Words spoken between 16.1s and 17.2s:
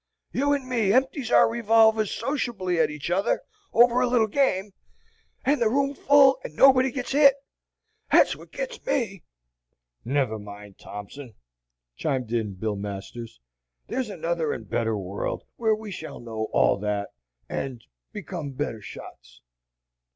know all that